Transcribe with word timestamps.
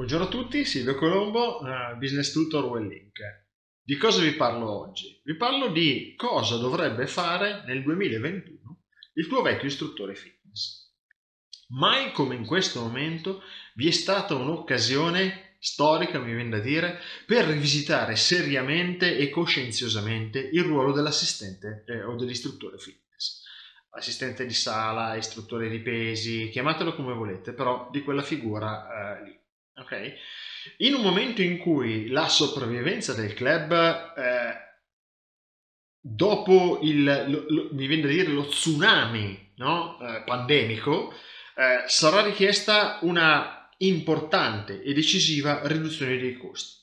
Buongiorno 0.00 0.28
a 0.28 0.30
tutti, 0.30 0.64
Silvio 0.64 0.94
Colombo, 0.94 1.58
uh, 1.58 1.94
Business 1.98 2.32
Tutor 2.32 2.64
Wellink. 2.64 3.20
Di 3.82 3.98
cosa 3.98 4.22
vi 4.22 4.32
parlo 4.32 4.70
oggi? 4.80 5.20
Vi 5.22 5.36
parlo 5.36 5.68
di 5.68 6.14
cosa 6.16 6.56
dovrebbe 6.56 7.06
fare 7.06 7.64
nel 7.66 7.82
2021 7.82 8.80
il 9.16 9.26
tuo 9.26 9.42
vecchio 9.42 9.68
istruttore 9.68 10.14
fitness. 10.14 10.94
Mai 11.78 12.12
come 12.12 12.34
in 12.34 12.46
questo 12.46 12.80
momento 12.80 13.42
vi 13.74 13.88
è 13.88 13.90
stata 13.90 14.34
un'occasione 14.34 15.56
storica, 15.58 16.18
mi 16.18 16.32
viene 16.32 16.48
da 16.48 16.60
dire, 16.60 16.98
per 17.26 17.44
rivisitare 17.44 18.16
seriamente 18.16 19.18
e 19.18 19.28
coscienziosamente 19.28 20.38
il 20.38 20.62
ruolo 20.62 20.92
dell'assistente 20.92 21.84
eh, 21.86 22.04
o 22.04 22.16
dell'istruttore 22.16 22.78
fitness. 22.78 23.42
Assistente 23.90 24.46
di 24.46 24.54
sala, 24.54 25.16
istruttore 25.16 25.68
di 25.68 25.80
pesi, 25.80 26.48
chiamatelo 26.48 26.94
come 26.94 27.12
volete, 27.12 27.52
però 27.52 27.90
di 27.92 28.00
quella 28.00 28.22
figura 28.22 29.18
eh, 29.18 29.24
lì. 29.24 29.39
Okay? 29.80 30.14
In 30.78 30.94
un 30.94 31.02
momento 31.02 31.42
in 31.42 31.58
cui 31.58 32.08
la 32.08 32.28
sopravvivenza 32.28 33.14
del 33.14 33.34
club, 33.34 33.72
eh, 34.16 34.68
dopo 36.00 36.80
il, 36.82 37.04
lo, 37.04 37.44
lo, 37.48 37.68
mi 37.72 37.86
viene 37.86 38.02
da 38.02 38.08
dire 38.08 38.28
lo 38.28 38.46
tsunami 38.46 39.54
no? 39.56 39.98
eh, 40.00 40.22
pandemico, 40.24 41.12
eh, 41.56 41.84
sarà 41.86 42.22
richiesta 42.22 42.98
una 43.02 43.68
importante 43.78 44.82
e 44.82 44.92
decisiva 44.92 45.60
riduzione 45.64 46.18
dei 46.18 46.36
costi. 46.36 46.78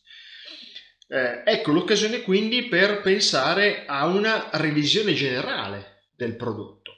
Eh, 1.09 1.43
ecco 1.45 1.71
l'occasione 1.71 2.21
quindi 2.21 2.68
per 2.68 3.02
pensare 3.02 3.85
a 3.85 4.05
una 4.05 4.49
revisione 4.54 5.13
generale 5.13 6.07
del 6.16 6.35
prodotto. 6.35 6.91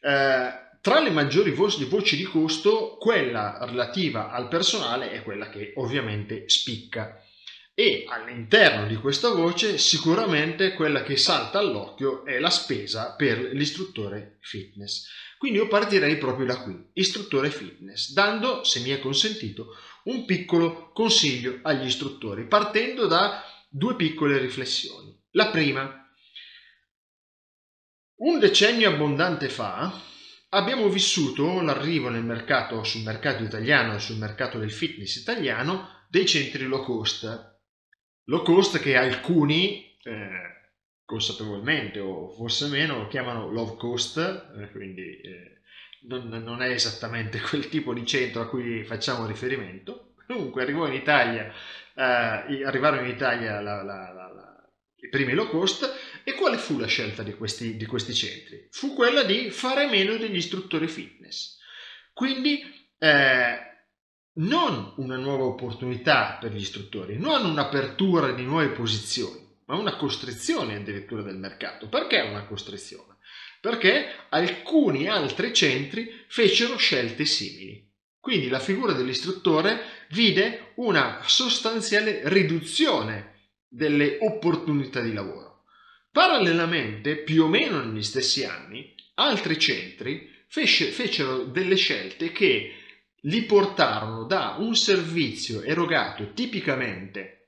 Eh, 0.00 0.61
tra 0.82 0.98
le 0.98 1.10
maggiori 1.10 1.52
voci 1.52 2.16
di 2.16 2.24
costo, 2.24 2.96
quella 2.98 3.56
relativa 3.60 4.32
al 4.32 4.48
personale 4.48 5.12
è 5.12 5.22
quella 5.22 5.48
che 5.48 5.74
ovviamente 5.76 6.48
spicca. 6.48 7.22
E 7.72 8.04
all'interno 8.08 8.88
di 8.88 8.96
questa 8.96 9.30
voce 9.30 9.78
sicuramente 9.78 10.72
quella 10.72 11.04
che 11.04 11.16
salta 11.16 11.60
all'occhio 11.60 12.24
è 12.24 12.40
la 12.40 12.50
spesa 12.50 13.14
per 13.14 13.38
l'istruttore 13.52 14.38
fitness. 14.40 15.06
Quindi 15.38 15.58
io 15.58 15.68
partirei 15.68 16.18
proprio 16.18 16.46
da 16.46 16.60
qui, 16.60 16.76
istruttore 16.94 17.50
fitness, 17.50 18.10
dando, 18.12 18.64
se 18.64 18.80
mi 18.80 18.90
è 18.90 18.98
consentito, 18.98 19.76
un 20.04 20.24
piccolo 20.24 20.90
consiglio 20.92 21.60
agli 21.62 21.86
istruttori, 21.86 22.48
partendo 22.48 23.06
da 23.06 23.44
due 23.68 23.94
piccole 23.94 24.36
riflessioni. 24.38 25.16
La 25.30 25.46
prima, 25.46 26.12
un 28.16 28.40
decennio 28.40 28.88
abbondante 28.88 29.48
fa, 29.48 30.10
abbiamo 30.54 30.88
vissuto 30.88 31.60
l'arrivo 31.60 32.08
nel 32.08 32.24
mercato, 32.24 32.82
sul 32.84 33.02
mercato 33.02 33.42
italiano 33.42 33.94
e 33.94 33.98
sul 33.98 34.16
mercato 34.16 34.58
del 34.58 34.70
fitness 34.70 35.16
italiano 35.16 36.04
dei 36.08 36.26
centri 36.26 36.64
low 36.64 36.82
cost. 36.82 37.60
Low 38.24 38.42
cost 38.42 38.78
che 38.78 38.96
alcuni, 38.96 39.96
eh, 40.02 40.70
consapevolmente 41.04 42.00
o 42.00 42.28
forse 42.30 42.68
meno, 42.68 43.08
chiamano 43.08 43.50
low 43.50 43.76
cost, 43.76 44.18
eh, 44.18 44.70
quindi 44.70 45.20
eh, 45.20 45.60
non, 46.08 46.28
non, 46.28 46.62
è 46.62 46.68
esattamente 46.68 47.40
quel 47.48 47.68
tipo 47.68 47.94
di 47.94 48.06
centro 48.06 48.42
a 48.42 48.48
cui 48.48 48.84
facciamo 48.84 49.26
riferimento. 49.26 50.14
Comunque 50.26 50.62
arrivò 50.62 50.86
in 50.86 50.94
Italia, 50.94 51.52
eh, 51.94 52.64
arrivarono 52.64 53.02
in 53.02 53.10
Italia 53.10 53.60
la, 53.60 53.82
la, 53.82 54.12
la 54.12 54.32
i 55.02 55.08
primi 55.08 55.32
low 55.32 55.48
cost, 55.48 55.84
e 56.24 56.34
quale 56.34 56.58
fu 56.58 56.78
la 56.78 56.86
scelta 56.86 57.22
di 57.22 57.34
questi, 57.34 57.76
di 57.76 57.86
questi 57.86 58.14
centri? 58.14 58.68
Fu 58.70 58.94
quella 58.94 59.22
di 59.22 59.50
fare 59.50 59.86
meno 59.86 60.16
degli 60.16 60.36
istruttori 60.36 60.88
fitness. 60.88 61.58
Quindi 62.12 62.60
eh, 62.98 63.58
non 64.34 64.94
una 64.96 65.16
nuova 65.16 65.44
opportunità 65.44 66.38
per 66.40 66.52
gli 66.52 66.60
istruttori, 66.60 67.18
non 67.18 67.44
un'apertura 67.44 68.32
di 68.32 68.44
nuove 68.44 68.68
posizioni, 68.68 69.40
ma 69.66 69.76
una 69.76 69.96
costrizione 69.96 70.76
addirittura 70.76 71.22
del 71.22 71.36
mercato. 71.36 71.88
Perché 71.88 72.20
una 72.20 72.44
costrizione? 72.44 73.16
Perché 73.60 74.26
alcuni 74.30 75.08
altri 75.08 75.52
centri 75.52 76.24
fecero 76.28 76.76
scelte 76.76 77.24
simili. 77.24 77.90
Quindi 78.18 78.48
la 78.48 78.60
figura 78.60 78.92
dell'istruttore 78.92 80.06
vide 80.10 80.72
una 80.76 81.22
sostanziale 81.24 82.22
riduzione 82.24 83.50
delle 83.68 84.18
opportunità 84.20 85.00
di 85.00 85.12
lavoro. 85.12 85.51
Parallelamente, 86.12 87.16
più 87.16 87.44
o 87.44 87.48
meno 87.48 87.82
negli 87.82 88.02
stessi 88.02 88.44
anni, 88.44 88.94
altri 89.14 89.58
centri 89.58 90.30
fecero 90.46 91.44
delle 91.44 91.76
scelte 91.76 92.30
che 92.32 92.74
li 93.22 93.42
portarono 93.44 94.24
da 94.24 94.56
un 94.58 94.76
servizio 94.76 95.62
erogato 95.62 96.32
tipicamente 96.32 97.42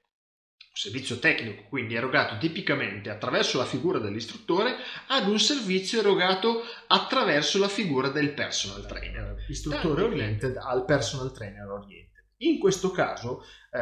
un 0.75 0.81
servizio 0.81 1.21
tecnico, 1.21 1.67
quindi 1.69 1.95
erogato 1.95 2.37
tipicamente 2.37 3.09
attraverso 3.09 3.59
la 3.59 3.65
figura 3.65 4.01
dell'istruttore, 4.01 4.75
ad 5.07 5.29
un 5.29 5.39
servizio 5.39 6.01
erogato 6.01 6.63
attraverso 6.89 7.61
la 7.61 7.69
figura 7.69 8.09
del 8.09 8.35
personal 8.35 8.85
trainer. 8.85 9.37
Istruttore 9.49 10.03
oriented 10.03 10.57
al 10.57 10.85
personal 10.85 11.33
trainer 11.33 11.69
oriented. 11.69 12.25
In 12.39 12.59
questo 12.59 12.91
caso 12.91 13.45
eh, 13.71 13.79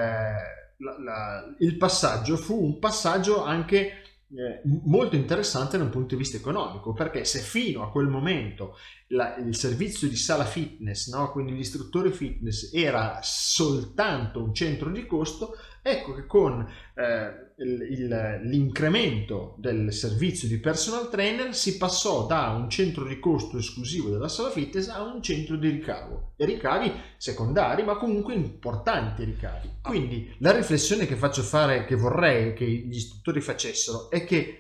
la, 0.76 0.98
la, 1.03 1.56
il 1.60 1.78
passaggio 1.78 2.37
fu 2.37 2.62
un 2.62 2.78
passaggio 2.78 3.42
anche 3.42 4.02
eh, 4.34 4.62
molto 4.84 5.15
interessante 5.15 5.76
da 5.76 5.84
un 5.84 5.91
punto 5.91 6.15
di 6.15 6.20
vista 6.20 6.37
economico, 6.37 6.93
perché 6.93 7.25
se 7.25 7.41
fino 7.41 7.82
a 7.82 7.91
quel 7.91 8.09
momento 8.09 8.76
la, 9.09 9.37
il 9.37 9.54
servizio 9.54 10.09
di 10.09 10.16
sala 10.16 10.44
fitness, 10.44 11.12
no? 11.12 11.31
quindi 11.31 11.54
l'istruttore 11.54 12.10
fitness, 12.10 12.72
era 12.72 13.21
soltanto 13.22 14.42
un 14.42 14.54
centro 14.54 14.91
di 14.91 15.06
costo, 15.06 15.54
ecco 15.82 16.15
che 16.15 16.26
con 16.26 16.66
eh, 16.94 17.53
il, 17.59 17.82
il, 17.91 18.41
l'incremento 18.44 19.56
del 19.59 19.93
servizio 19.93 20.47
di 20.48 20.59
personal 20.59 21.10
trainer 21.10 21.54
si 21.54 21.76
passò 21.76 22.26
da 22.26 22.50
un 22.50 22.70
centro 22.70 23.04
di 23.04 23.19
costo 23.19 23.59
esclusivo 23.59 24.09
della 24.09 24.28
sala 24.28 24.50
fitness 24.50 24.88
a 24.88 25.03
un 25.03 25.21
centro 25.22 25.56
di 25.56 25.69
ricavo. 25.69 26.32
E 26.37 26.44
ricavi 26.47 26.92
secondari 27.16 27.82
ma 27.82 27.97
comunque 27.97 28.34
importanti 28.34 29.25
ricavi. 29.25 29.78
Quindi 29.82 30.34
la 30.38 30.53
riflessione 30.53 31.06
che 31.06 31.16
faccio 31.16 31.42
fare 31.42 31.84
che 31.84 31.97
vorrei 31.97 32.54
che 32.54 32.65
gli 32.65 32.94
istruttori 32.94 33.41
facessero 33.41 34.09
è 34.10 34.25
che 34.25 34.59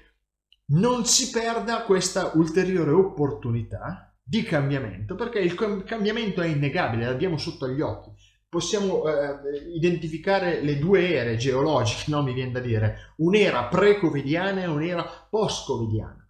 non 0.72 1.04
si 1.04 1.30
perda 1.30 1.82
questa 1.82 2.32
ulteriore 2.34 2.90
opportunità 2.90 4.12
di 4.22 4.42
cambiamento 4.42 5.14
perché 5.14 5.40
il 5.40 5.54
cambiamento 5.84 6.40
è 6.40 6.46
innegabile 6.46 7.04
l'abbiamo 7.06 7.36
sotto 7.36 7.68
gli 7.68 7.80
occhi 7.80 8.10
possiamo 8.52 9.08
eh, 9.08 9.72
identificare 9.74 10.60
le 10.60 10.78
due 10.78 11.14
ere 11.14 11.36
geologiche, 11.36 12.10
no? 12.10 12.22
mi 12.22 12.34
viene 12.34 12.50
da 12.50 12.60
dire, 12.60 13.14
un'era 13.16 13.64
pre-covidiana 13.64 14.60
e 14.60 14.66
un'era 14.66 15.26
post-covidiana. 15.30 16.22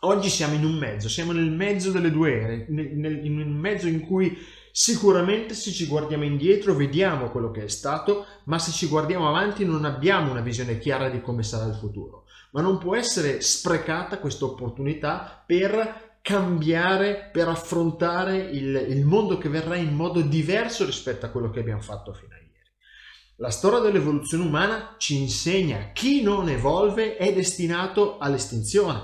Oggi 0.00 0.30
siamo 0.30 0.54
in 0.54 0.64
un 0.64 0.74
mezzo, 0.74 1.08
siamo 1.08 1.30
nel 1.30 1.52
mezzo 1.52 1.92
delle 1.92 2.10
due 2.10 2.32
ere, 2.32 2.66
nel, 2.70 3.24
in 3.24 3.38
un 3.38 3.52
mezzo 3.52 3.86
in 3.86 4.00
cui 4.00 4.36
sicuramente 4.72 5.54
se 5.54 5.70
ci 5.70 5.86
guardiamo 5.86 6.24
indietro 6.24 6.74
vediamo 6.74 7.30
quello 7.30 7.52
che 7.52 7.62
è 7.62 7.68
stato, 7.68 8.26
ma 8.46 8.58
se 8.58 8.72
ci 8.72 8.88
guardiamo 8.88 9.28
avanti 9.28 9.64
non 9.64 9.84
abbiamo 9.84 10.32
una 10.32 10.40
visione 10.40 10.78
chiara 10.78 11.08
di 11.08 11.20
come 11.20 11.44
sarà 11.44 11.66
il 11.66 11.76
futuro. 11.76 12.24
Ma 12.50 12.62
non 12.62 12.78
può 12.78 12.96
essere 12.96 13.42
sprecata 13.42 14.18
questa 14.18 14.44
opportunità 14.44 15.44
per 15.46 16.07
cambiare 16.28 17.30
per 17.32 17.48
affrontare 17.48 18.36
il, 18.36 18.86
il 18.90 19.06
mondo 19.06 19.38
che 19.38 19.48
verrà 19.48 19.76
in 19.76 19.94
modo 19.94 20.20
diverso 20.20 20.84
rispetto 20.84 21.24
a 21.24 21.30
quello 21.30 21.48
che 21.48 21.60
abbiamo 21.60 21.80
fatto 21.80 22.12
fino 22.12 22.34
a 22.34 22.36
ieri. 22.36 22.70
La 23.36 23.48
storia 23.48 23.78
dell'evoluzione 23.78 24.44
umana 24.44 24.96
ci 24.98 25.16
insegna 25.16 25.90
chi 25.94 26.20
non 26.20 26.50
evolve 26.50 27.16
è 27.16 27.32
destinato 27.32 28.18
all'estinzione, 28.18 29.00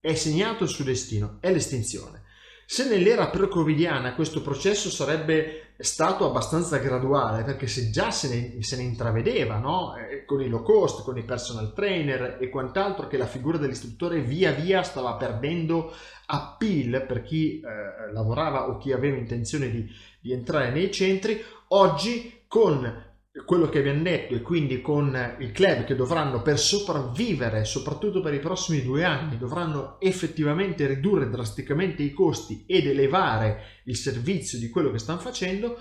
è 0.00 0.14
segnato 0.14 0.64
il 0.64 0.70
suo 0.70 0.82
destino, 0.82 1.36
è 1.42 1.52
l'estinzione. 1.52 2.22
Se 2.68 2.88
nell'era 2.88 3.28
pre-covidiana 3.28 4.16
questo 4.16 4.42
processo 4.42 4.90
sarebbe 4.90 5.74
stato 5.78 6.26
abbastanza 6.26 6.78
graduale, 6.78 7.44
perché 7.44 7.68
se 7.68 7.90
già 7.90 8.10
se 8.10 8.28
ne, 8.28 8.62
se 8.64 8.76
ne 8.76 8.82
intravedeva 8.82 9.58
no? 9.58 9.94
eh, 9.94 10.24
con 10.24 10.42
i 10.42 10.48
low 10.48 10.62
cost, 10.62 11.04
con 11.04 11.16
i 11.16 11.22
personal 11.22 11.72
trainer 11.72 12.38
e 12.40 12.48
quant'altro, 12.48 13.06
che 13.06 13.18
la 13.18 13.26
figura 13.26 13.56
dell'istruttore 13.56 14.20
via 14.20 14.50
via 14.50 14.82
stava 14.82 15.14
perdendo 15.14 15.94
appeal 16.26 17.04
per 17.06 17.22
chi 17.22 17.60
eh, 17.60 18.12
lavorava 18.12 18.68
o 18.68 18.78
chi 18.78 18.90
aveva 18.90 19.16
intenzione 19.16 19.70
di, 19.70 19.88
di 20.20 20.32
entrare 20.32 20.70
nei 20.72 20.90
centri, 20.90 21.40
oggi 21.68 22.42
con 22.48 23.05
quello 23.44 23.68
che 23.68 23.80
abbiamo 23.80 24.02
detto 24.02 24.34
e 24.34 24.40
quindi 24.40 24.80
con 24.80 25.36
i 25.38 25.52
club 25.52 25.84
che 25.84 25.94
dovranno 25.94 26.42
per 26.42 26.58
sopravvivere, 26.58 27.64
soprattutto 27.64 28.20
per 28.20 28.32
i 28.32 28.38
prossimi 28.38 28.82
due 28.82 29.04
anni, 29.04 29.36
dovranno 29.36 30.00
effettivamente 30.00 30.86
ridurre 30.86 31.28
drasticamente 31.28 32.02
i 32.02 32.12
costi 32.12 32.64
ed 32.66 32.86
elevare 32.86 33.82
il 33.84 33.96
servizio 33.96 34.58
di 34.58 34.70
quello 34.70 34.90
che 34.90 34.98
stanno 34.98 35.18
facendo, 35.18 35.76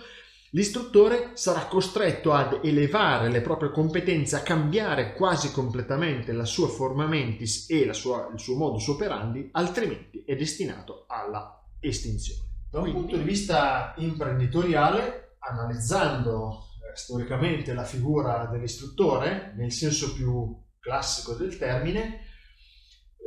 l'istruttore 0.52 1.32
sarà 1.34 1.66
costretto 1.68 2.34
ad 2.34 2.60
elevare 2.64 3.30
le 3.30 3.42
proprie 3.42 3.72
competenze, 3.72 4.36
a 4.36 4.42
cambiare 4.42 5.14
quasi 5.14 5.52
completamente 5.52 6.34
la 6.34 6.46
sua 6.46 6.68
forma 6.68 7.08
mentis 7.08 7.70
e 7.70 7.92
sua, 7.94 8.30
il 8.34 8.40
suo 8.40 8.58
modus 8.58 8.88
operandi, 8.88 9.50
altrimenti 9.54 10.24
è 10.26 10.36
destinato 10.36 11.06
alla 11.08 11.64
estinzione. 11.80 12.42
Da 12.70 12.82
un 12.82 12.92
punto 12.92 13.16
di 13.16 13.24
vista 13.24 13.94
imprenditoriale, 13.98 15.38
analizzando 15.40 16.66
storicamente 16.96 17.74
la 17.74 17.84
figura 17.84 18.48
dell'istruttore, 18.48 19.54
nel 19.56 19.72
senso 19.72 20.14
più 20.14 20.58
classico 20.80 21.34
del 21.34 21.58
termine, 21.58 22.22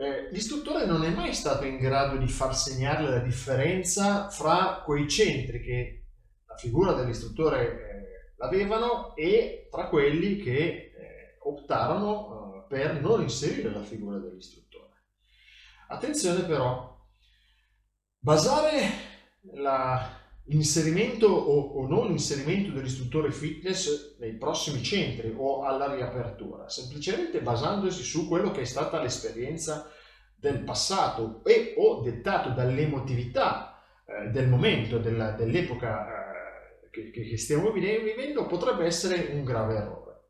eh, 0.00 0.29
l'istruttore 0.31 0.87
non 0.87 1.03
è 1.05 1.11
mai 1.11 1.35
stato 1.35 1.65
in 1.65 1.76
grado 1.76 2.19
di 2.19 2.29
far 2.29 2.56
segnare 2.56 3.09
la 3.09 3.19
differenza 3.19 4.31
fra 4.31 4.82
quei 4.85 5.09
centri 5.09 5.61
che 5.61 6.06
la 6.47 6.56
figura 6.56 6.93
dell'istruttore 6.93 7.65
eh, 7.67 8.35
l'avevano 8.37 9.17
e 9.17 9.67
tra 9.70 9.88
quelli 9.88 10.37
che 10.37 10.55
eh, 10.56 11.38
optarono 11.43 12.65
eh, 12.65 12.69
per 12.69 13.00
non 13.00 13.23
inserire 13.23 13.70
la 13.70 13.82
figura 13.82 14.19
dell'istruttore. 14.19 15.03
Attenzione 15.88 16.44
però, 16.44 16.97
basare 18.19 18.91
la, 19.55 20.18
l'inserimento 20.49 21.27
o, 21.27 21.81
o, 21.81 21.87
non 21.87 22.11
inserimento 22.11 22.73
dell'istruttore 22.73 23.31
fitness 23.31 24.17
nei 24.19 24.37
prossimi 24.37 24.83
centri 24.83 25.33
o 25.37 25.65
alla 25.65 25.95
riapertura, 25.95 26.69
semplicemente 26.69 27.41
basandosi 27.41 28.03
su 28.03 28.27
quello 28.29 28.50
che 28.50 28.62
è 28.62 28.65
stata 28.65 29.00
l'esperienza 29.00 29.91
del 30.35 30.61
passato 30.61 31.43
e 31.45 31.75
o 31.77 32.00
dettato 32.00 32.50
dall'emotività 32.50 33.83
eh, 34.06 34.29
del 34.29 34.49
momento, 34.49 34.99
della, 34.99 35.33
dell'epoca 35.33 36.06
eh, 36.81 36.89
che, 36.91 37.11
che, 37.11 37.37
stiamo 37.37 37.71
vivendo, 37.71 38.47
potrebbe 38.47 38.87
essere 38.87 39.31
un 39.33 39.44
grave 39.44 39.75
errore. 39.75 40.21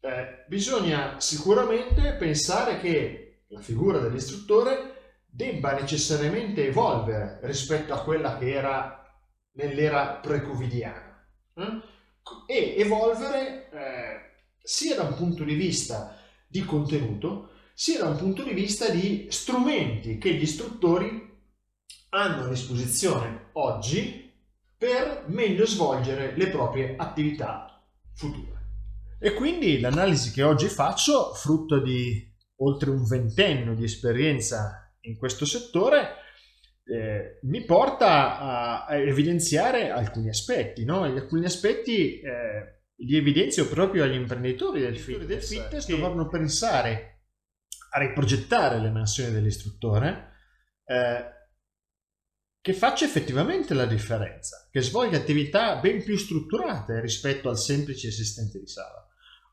Eh, 0.00 0.44
bisogna 0.48 1.18
sicuramente 1.18 2.14
pensare 2.18 2.78
che 2.78 3.44
la 3.48 3.60
figura 3.60 3.98
dell'istruttore 3.98 4.98
debba 5.24 5.72
necessariamente 5.72 6.66
evolvere 6.66 7.38
rispetto 7.42 7.94
a 7.94 8.02
quella 8.02 8.36
che 8.36 8.52
era 8.52 8.99
nell'era 9.52 10.18
pre-covidiana 10.22 11.26
eh? 11.54 11.80
e 12.46 12.74
evolvere 12.78 13.70
eh, 13.70 14.20
sia 14.62 14.96
da 14.96 15.02
un 15.02 15.14
punto 15.14 15.44
di 15.44 15.54
vista 15.54 16.16
di 16.46 16.64
contenuto 16.64 17.50
sia 17.74 18.00
da 18.00 18.08
un 18.10 18.16
punto 18.16 18.42
di 18.42 18.52
vista 18.52 18.90
di 18.90 19.26
strumenti 19.30 20.18
che 20.18 20.34
gli 20.34 20.42
istruttori 20.42 21.28
hanno 22.10 22.44
a 22.44 22.48
disposizione 22.48 23.48
oggi 23.52 24.30
per 24.76 25.24
meglio 25.28 25.66
svolgere 25.66 26.36
le 26.36 26.48
proprie 26.48 26.96
attività 26.96 27.82
future. 28.14 28.58
E 29.18 29.34
quindi 29.34 29.80
l'analisi 29.80 30.30
che 30.30 30.42
oggi 30.42 30.68
faccio, 30.68 31.32
frutto 31.34 31.80
di 31.80 32.28
oltre 32.56 32.90
un 32.90 33.06
ventennio 33.06 33.74
di 33.74 33.84
esperienza 33.84 34.94
in 35.02 35.16
questo 35.16 35.44
settore, 35.44 36.16
eh, 36.90 37.38
mi 37.42 37.64
porta 37.64 38.38
a, 38.38 38.84
a, 38.86 38.96
evidenziare 38.96 39.90
alcuni 39.90 40.28
aspetti. 40.28 40.84
No? 40.84 41.02
Alcuni 41.04 41.44
aspetti 41.44 42.20
eh, 42.20 42.82
li 42.96 43.16
evidenzio 43.16 43.68
proprio 43.68 44.02
agli 44.02 44.14
imprenditori 44.14 44.80
del 44.80 44.98
fitness, 44.98 45.26
del 45.26 45.42
fitness 45.42 45.86
che 45.86 45.94
dovranno 45.94 46.28
pensare 46.28 47.20
a 47.92 48.00
riprogettare 48.00 48.80
le 48.80 48.90
mansioni 48.90 49.30
dell'istruttore, 49.30 50.32
eh, 50.84 51.24
che 52.60 52.72
faccia 52.72 53.04
effettivamente 53.04 53.72
la 53.72 53.86
differenza, 53.86 54.68
che 54.70 54.82
svolga 54.82 55.16
attività 55.16 55.76
ben 55.76 56.02
più 56.02 56.16
strutturate 56.16 57.00
rispetto 57.00 57.48
al 57.48 57.56
semplice 57.56 58.08
assistente 58.08 58.58
di 58.58 58.66
sala. 58.66 59.06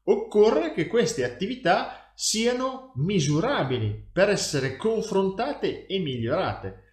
Occorre 0.05 0.73
che 0.73 0.87
queste 0.87 1.23
attività 1.23 2.11
siano 2.15 2.93
misurabili 2.95 4.09
per 4.11 4.29
essere 4.29 4.75
confrontate 4.75 5.85
e 5.85 5.99
migliorate 5.99 6.85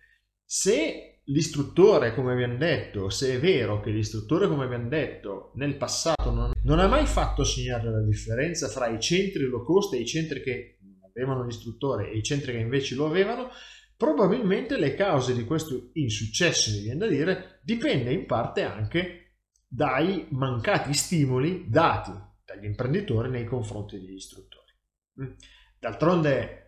se 0.55 1.23
l'istruttore, 1.25 2.15
come 2.15 2.33
abbiamo 2.33 2.57
detto, 2.57 3.09
se 3.09 3.35
è 3.35 3.41
vero 3.41 3.81
che 3.81 3.91
l'istruttore, 3.91 4.47
come 4.47 4.67
abbiamo 4.67 4.89
detto, 4.89 5.51
nel 5.57 5.77
passato 5.77 6.31
non, 6.31 6.53
non 6.63 6.79
ha 6.79 6.87
mai 6.87 7.07
fatto 7.07 7.43
segnare 7.43 7.91
la 7.91 8.05
differenza 8.05 8.69
fra 8.69 8.87
i 8.87 9.01
centri 9.01 9.47
low 9.47 9.65
cost 9.65 9.95
e 9.95 9.99
i 9.99 10.07
centri 10.07 10.41
che 10.41 10.79
avevano 11.13 11.45
l'istruttore 11.45 12.09
e 12.09 12.19
i 12.19 12.23
centri 12.23 12.53
che 12.53 12.59
invece 12.59 12.95
lo 12.95 13.07
avevano, 13.07 13.49
probabilmente 13.97 14.79
le 14.79 14.95
cause 14.95 15.35
di 15.35 15.45
questo 15.45 15.91
insuccesso, 15.95 16.71
mi 16.71 16.83
viene 16.83 16.99
da 16.99 17.09
dire, 17.09 17.59
dipende 17.65 18.13
in 18.13 18.25
parte 18.25 18.63
anche 18.63 19.39
dai 19.67 20.29
mancati 20.31 20.95
stimoli 20.95 21.69
dati 21.69 22.13
dagli 22.45 22.67
imprenditori 22.67 23.29
nei 23.29 23.45
confronti 23.45 23.99
degli 23.99 24.15
istruttori. 24.15 24.73
Mm. 25.21 25.33
D'altronde 25.81 26.64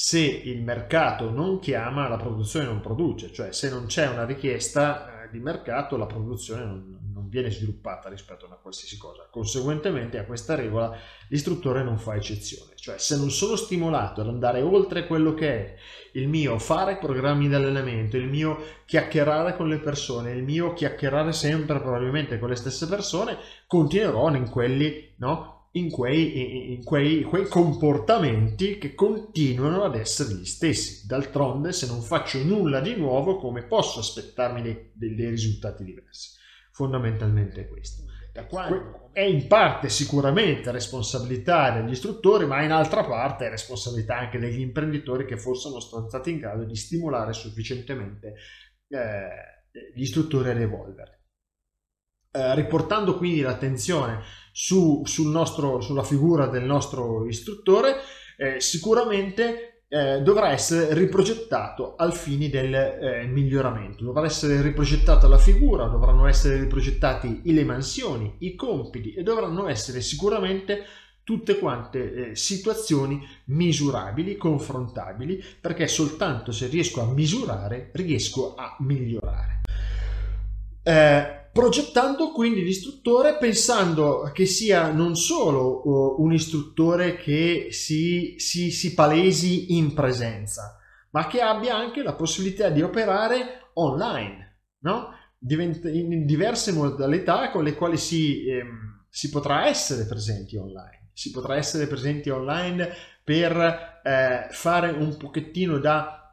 se 0.00 0.20
il 0.20 0.62
mercato 0.62 1.28
non 1.28 1.58
chiama, 1.58 2.06
la 2.06 2.18
produzione 2.18 2.66
non 2.66 2.78
produce, 2.78 3.32
cioè 3.32 3.52
se 3.52 3.68
non 3.68 3.86
c'è 3.86 4.06
una 4.06 4.24
richiesta 4.24 5.24
eh, 5.24 5.28
di 5.32 5.40
mercato, 5.40 5.96
la 5.96 6.06
produzione 6.06 6.64
non, 6.64 7.10
non, 7.12 7.28
viene 7.28 7.50
sviluppata 7.50 8.08
rispetto 8.08 8.44
a 8.44 8.46
una 8.46 8.58
qualsiasi 8.62 8.96
cosa. 8.96 9.26
Conseguentemente 9.28 10.16
a 10.16 10.24
questa 10.24 10.54
regola 10.54 10.96
l'istruttore 11.26 11.82
non 11.82 11.98
fa 11.98 12.14
eccezione, 12.14 12.74
cioè 12.76 12.96
se 12.96 13.16
non 13.16 13.32
sono 13.32 13.56
stimolato 13.56 14.20
ad 14.20 14.28
andare 14.28 14.62
oltre 14.62 15.04
quello 15.04 15.34
che 15.34 15.48
è 15.48 15.74
il 16.12 16.28
mio 16.28 16.60
fare 16.60 16.98
programmi 16.98 17.48
di 17.48 17.54
allenamento, 17.54 18.16
il 18.16 18.28
mio 18.28 18.56
chiacchierare 18.86 19.56
con 19.56 19.66
le 19.66 19.80
persone, 19.80 20.30
il 20.30 20.44
mio 20.44 20.74
chiacchierare 20.74 21.32
sempre 21.32 21.80
probabilmente 21.80 22.38
con 22.38 22.50
le 22.50 22.54
stesse 22.54 22.86
persone, 22.86 23.36
continuerò 23.66 24.32
in 24.32 24.48
quelli, 24.48 25.14
no? 25.16 25.57
In, 25.72 25.90
quei, 25.90 26.72
in 26.74 26.84
quei, 26.84 27.22
quei, 27.22 27.46
comportamenti 27.46 28.78
che 28.78 28.94
continuano 28.94 29.82
ad 29.82 29.94
essere 29.94 30.34
gli 30.34 30.44
stessi. 30.44 31.06
D'altronde, 31.06 31.72
se 31.72 31.86
non 31.86 32.00
faccio 32.00 32.42
nulla 32.42 32.80
di 32.80 32.94
nuovo, 32.96 33.36
come 33.36 33.64
posso 33.64 34.00
aspettarmi 34.00 34.62
dei, 34.62 34.90
dei, 34.94 35.14
dei 35.14 35.30
risultati 35.30 35.84
diversi? 35.84 36.36
Fondamentalmente 36.72 37.62
è 37.62 37.68
questo. 37.68 38.04
È 39.12 39.20
in 39.20 39.48
parte 39.48 39.88
sicuramente 39.88 40.70
responsabilità 40.70 41.72
degli 41.72 41.90
istruttori, 41.90 42.46
ma 42.46 42.62
in 42.62 42.70
altra 42.70 43.04
parte 43.04 43.46
è 43.46 43.50
responsabilità 43.50 44.16
anche 44.16 44.38
degli 44.38 44.60
imprenditori 44.60 45.26
che 45.26 45.36
forse 45.36 45.70
non 45.70 45.80
sono 45.80 46.08
stati 46.08 46.30
in 46.30 46.38
grado 46.38 46.64
di 46.64 46.76
stimolare 46.76 47.32
sufficientemente 47.32 48.34
eh, 48.88 49.90
gli 49.92 50.02
istruttori 50.02 50.50
ad 50.50 50.60
evolvere. 50.60 51.18
Eh, 52.30 52.54
riportando 52.54 53.16
quindi 53.16 53.40
l'attenzione 53.40 54.20
su, 54.60 55.02
sul 55.04 55.28
nostro, 55.28 55.80
sulla 55.80 56.02
figura 56.02 56.48
del 56.48 56.64
nostro 56.64 57.28
istruttore, 57.28 57.94
eh, 58.36 58.60
sicuramente 58.60 59.82
eh, 59.86 60.20
dovrà 60.20 60.50
essere 60.50 60.94
riprogettato 60.94 61.94
al 61.94 62.12
fine 62.12 62.50
del 62.50 62.74
eh, 62.74 63.26
miglioramento. 63.26 64.02
Dovrà 64.02 64.26
essere 64.26 64.60
riprogettata 64.60 65.28
la 65.28 65.38
figura, 65.38 65.86
dovranno 65.86 66.26
essere 66.26 66.58
riprogettati 66.58 67.42
le 67.44 67.64
mansioni, 67.64 68.34
i 68.38 68.56
compiti 68.56 69.14
e 69.14 69.22
dovranno 69.22 69.68
essere 69.68 70.00
sicuramente 70.00 70.84
tutte 71.22 71.60
quante 71.60 72.30
eh, 72.30 72.34
situazioni 72.34 73.24
misurabili, 73.44 74.36
confrontabili, 74.36 75.40
perché 75.60 75.86
soltanto 75.86 76.50
se 76.50 76.66
riesco 76.66 77.00
a 77.00 77.06
misurare 77.06 77.90
riesco 77.92 78.56
a 78.56 78.74
migliorare. 78.80 79.60
Eh, 80.82 81.37
progettando 81.52 82.32
quindi 82.32 82.62
l'istruttore 82.62 83.36
pensando 83.38 84.30
che 84.32 84.46
sia 84.46 84.90
non 84.90 85.16
solo 85.16 85.86
uh, 85.86 86.22
un 86.22 86.32
istruttore 86.32 87.16
che 87.16 87.68
si, 87.70 88.34
si, 88.38 88.70
si, 88.70 88.94
palesi 88.94 89.76
in 89.76 89.94
presenza, 89.94 90.78
ma 91.10 91.26
che 91.26 91.40
abbia 91.40 91.76
anche 91.76 92.02
la 92.02 92.14
possibilità 92.14 92.68
di 92.68 92.82
operare 92.82 93.70
online, 93.74 94.60
no? 94.80 95.16
in 95.40 96.26
diverse 96.26 96.72
modalità 96.72 97.50
con 97.50 97.62
le 97.62 97.74
quali 97.74 97.96
si, 97.96 98.48
ehm, 98.48 99.04
si 99.08 99.30
potrà 99.30 99.66
essere 99.66 100.06
presenti 100.06 100.56
online. 100.56 101.10
Si 101.12 101.30
potrà 101.30 101.56
essere 101.56 101.86
presenti 101.86 102.28
online 102.30 102.88
per 103.24 104.00
eh, 104.02 104.46
fare 104.50 104.90
un 104.90 105.16
pochettino 105.16 105.78
da 105.78 106.27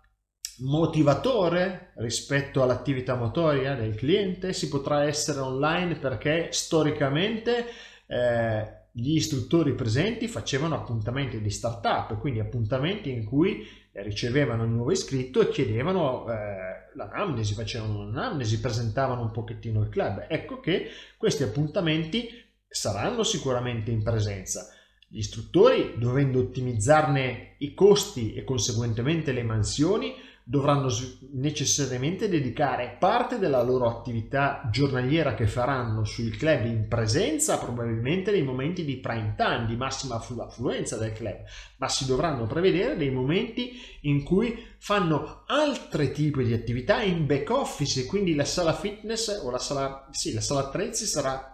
motivatore 0.59 1.91
rispetto 1.95 2.63
all'attività 2.63 3.15
motoria 3.15 3.75
del 3.75 3.95
cliente, 3.95 4.53
si 4.53 4.69
potrà 4.69 5.03
essere 5.03 5.39
online 5.39 5.95
perché 5.95 6.49
storicamente 6.51 7.65
eh, 8.07 8.83
gli 8.91 9.15
istruttori 9.15 9.73
presenti 9.73 10.27
facevano 10.27 10.75
appuntamenti 10.75 11.41
di 11.41 11.49
startup, 11.49 12.17
quindi 12.19 12.39
appuntamenti 12.39 13.09
in 13.09 13.25
cui 13.25 13.67
ricevevano 13.91 14.63
il 14.63 14.69
nuovo 14.69 14.91
iscritto 14.91 15.41
e 15.41 15.49
chiedevano 15.49 16.25
eh, 16.29 16.91
l'anamnesi, 16.95 17.53
facevano 17.53 17.99
un'anamnesi, 17.99 18.59
presentavano 18.59 19.21
un 19.21 19.31
pochettino 19.31 19.81
il 19.81 19.89
club. 19.89 20.25
Ecco 20.29 20.59
che 20.59 20.87
questi 21.17 21.43
appuntamenti 21.43 22.29
saranno 22.67 23.23
sicuramente 23.23 23.91
in 23.91 24.03
presenza. 24.03 24.69
Gli 25.07 25.19
istruttori, 25.19 25.95
dovendo 25.97 26.39
ottimizzarne 26.39 27.55
i 27.59 27.73
costi 27.73 28.33
e 28.33 28.43
conseguentemente 28.43 29.31
le 29.31 29.43
mansioni, 29.43 30.13
dovranno 30.47 30.89
necessariamente 31.33 32.29
dedicare 32.29 32.97
parte 32.99 33.39
della 33.39 33.63
loro 33.63 33.89
attività 33.89 34.69
giornaliera 34.71 35.33
che 35.33 35.47
faranno 35.47 36.05
sul 36.05 36.37
club 36.37 36.65
in 36.65 36.87
presenza 36.87 37.57
probabilmente 37.57 38.29
nei 38.29 38.43
momenti 38.43 38.85
di 38.85 38.97
prime 38.97 39.33
time, 39.35 39.65
di 39.65 39.75
massima 39.75 40.15
affluenza 40.15 40.97
del 40.97 41.13
club, 41.13 41.45
ma 41.77 41.89
si 41.89 42.05
dovranno 42.05 42.45
prevedere 42.45 42.95
dei 42.95 43.09
momenti 43.09 43.71
in 44.01 44.23
cui 44.23 44.55
fanno 44.77 45.45
altri 45.47 46.11
tipi 46.11 46.43
di 46.43 46.53
attività 46.53 47.01
in 47.01 47.25
back 47.25 47.49
office 47.49 48.01
e 48.01 48.05
quindi 48.05 48.35
la 48.35 48.45
sala 48.45 48.73
fitness 48.73 49.41
o 49.43 49.49
la 49.49 49.57
sala, 49.57 50.07
sì, 50.11 50.31
la 50.31 50.41
sala 50.41 50.59
attrezzi 50.59 51.05
sarà 51.07 51.49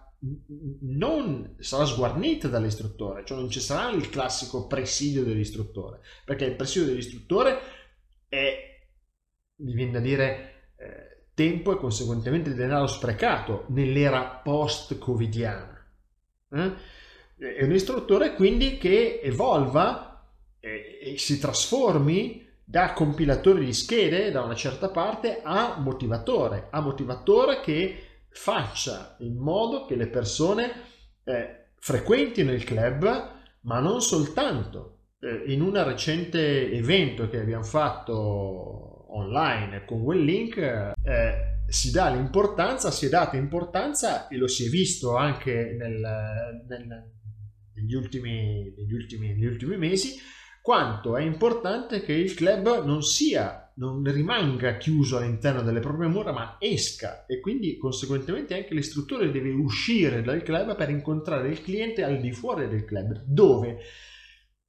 non 0.81 1.55
sarà 1.60 1.86
sguarnita 1.86 2.48
dall'istruttore, 2.48 3.24
cioè 3.25 3.39
non 3.39 3.50
ci 3.50 3.60
sarà 3.60 3.89
il 3.89 4.10
classico 4.10 4.67
presidio 4.67 5.24
dell'istruttore, 5.24 6.01
perché 6.25 6.45
il 6.45 6.55
presidio 6.55 6.89
dell'istruttore 6.89 7.60
è, 8.27 8.71
mi 9.62 9.74
viene 9.74 9.91
da 9.91 10.00
dire, 10.00 10.72
eh, 10.77 11.12
tempo 11.34 11.72
e 11.72 11.77
conseguentemente 11.77 12.53
denaro 12.53 12.88
sprecato 12.88 13.65
nell'era 13.70 14.41
post-covidiana. 14.44 15.86
Eh? 16.51 16.72
È 17.38 17.63
un 17.63 17.74
istruttore 17.74 18.36
quindi 18.36 18.77
che 18.77 19.20
evolva 19.24 20.30
e, 20.60 21.00
e 21.01 21.18
si 21.18 21.39
trasformi 21.39 22.48
da 22.63 22.94
compilatore 22.94 23.65
di 23.65 23.74
schede 23.74 24.32
da 24.32 24.44
una 24.44 24.56
certa 24.56 24.89
parte 24.89 25.41
a 25.44 25.77
motivatore, 25.80 26.68
a 26.70 26.80
motivatore 26.80 27.60
che 27.60 28.03
faccia 28.30 29.18
in 29.20 29.36
modo 29.36 29.86
che 29.86 29.96
le 29.96 30.08
persone 30.08 30.72
eh, 31.24 31.72
frequentino 31.75 32.51
il 32.51 32.63
club, 32.63 33.32
ma 33.62 33.80
non 33.80 34.01
soltanto. 34.01 34.98
Eh, 35.20 35.51
in 35.51 35.62
un 35.62 35.84
recente 35.84 36.72
evento 36.72 37.27
che 37.27 37.39
abbiamo 37.39 37.63
fatto 37.63 38.90
online. 39.12 39.86
Con 39.86 40.03
quel 40.03 40.24
link, 40.24 40.58
eh, 40.58 41.51
si 41.68 41.91
dà 41.91 42.10
l'importanza, 42.10 42.91
si 42.91 43.06
è 43.06 43.10
data 43.10 43.38
importanza 43.38 44.27
e 44.27 44.38
lo 44.38 44.48
si 44.48 44.65
è 44.65 44.70
visto 44.70 45.15
anche 45.15 45.75
nel, 45.77 46.00
nel, 46.68 47.12
negli, 47.74 47.94
ultimi, 47.94 48.74
negli, 48.75 48.94
ultimi, 48.94 49.30
negli 49.30 49.46
ultimi 49.46 49.77
mesi, 49.77 50.18
quanto 50.62 51.15
è 51.15 51.24
importante 51.24 52.01
che 52.01 52.13
il 52.13 52.34
club 52.34 52.84
non 52.84 53.01
sia, 53.01 53.72
non 53.75 54.03
rimanga 54.03 54.77
chiuso 54.77 55.18
all'interno 55.18 55.62
delle 55.62 55.80
proprie 55.80 56.10
mura, 56.10 56.32
ma 56.32 56.58
esca. 56.60 57.25
E 57.25 57.39
quindi 57.39 57.77
conseguentemente 57.77 58.53
anche 58.53 58.74
l'istruttore 58.74 59.32
deve 59.32 59.51
uscire 59.51 60.22
dal 60.22 60.44
club 60.44 60.75
per 60.75 60.89
incontrare 60.89 61.50
il 61.50 61.62
cliente 61.62 62.03
al 62.03 62.20
di 62.20 62.32
fuori 62.32 62.68
del 62.68 62.86
club, 62.86 63.24
dove? 63.25 63.80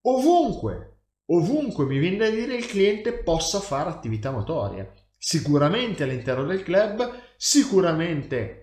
Ovunque, 0.02 0.91
ovunque 1.36 1.84
mi 1.84 1.98
viene 1.98 2.16
da 2.16 2.30
dire 2.30 2.54
il 2.54 2.66
cliente 2.66 3.12
possa 3.12 3.60
fare 3.60 3.90
attività 3.90 4.30
motoria. 4.30 4.90
Sicuramente 5.16 6.02
all'interno 6.02 6.44
del 6.44 6.62
club, 6.62 7.10
sicuramente 7.36 8.62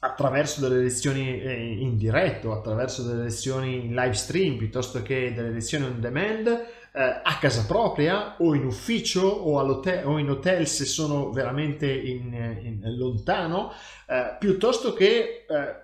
attraverso 0.00 0.60
delle 0.60 0.82
lezioni 0.82 1.40
eh, 1.40 1.72
in 1.80 1.96
diretto, 1.96 2.52
attraverso 2.52 3.02
delle 3.02 3.24
lezioni 3.24 3.86
in 3.86 3.94
live 3.94 4.14
stream 4.14 4.56
piuttosto 4.56 5.02
che 5.02 5.32
delle 5.34 5.50
lezioni 5.50 5.86
on 5.86 6.00
demand 6.00 6.46
eh, 6.46 7.20
a 7.22 7.38
casa 7.40 7.64
propria 7.66 8.36
o 8.38 8.54
in 8.54 8.64
ufficio 8.64 9.22
o, 9.22 9.58
o, 9.60 10.18
in 10.18 10.30
hotel 10.30 10.66
se 10.66 10.84
sono 10.84 11.30
veramente 11.30 11.90
in, 11.90 12.32
in 12.62 12.96
lontano, 12.96 13.72
eh, 14.06 14.36
piuttosto 14.38 14.92
che 14.92 15.46
eh, 15.48 15.76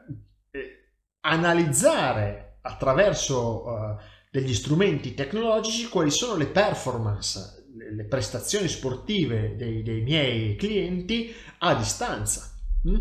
eh, 0.51 0.89
analizzare 1.21 2.59
attraverso 2.63 3.99
degli 4.35 4.53
strumenti 4.53 5.15
tecnologici 5.15 5.89
quali 5.89 6.11
sono 6.11 6.35
le 6.35 6.47
performance, 6.47 7.69
le, 7.95 8.03
prestazioni 8.03 8.67
sportive 8.67 9.55
dei, 9.55 9.85
dei, 9.85 10.01
miei 10.01 10.57
clienti 10.57 11.33
a 11.59 11.75
distanza. 11.77 12.51
Mm? 12.89 12.97